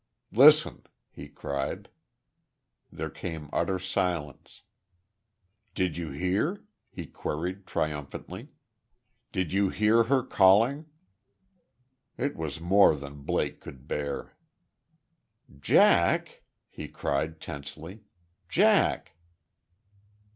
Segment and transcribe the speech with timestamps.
[0.31, 0.81] "Listen!"
[1.11, 1.87] he cried.
[2.91, 4.63] There came utter silence.
[5.75, 8.47] "Did you hear?" he queried, triumphantly.
[9.31, 10.87] "Did you hear her calling?"
[12.17, 14.35] It was more than Blake could bear.
[15.59, 16.41] "Jack!"
[16.71, 18.01] he cried, tensely.
[18.49, 19.11] "Jack!"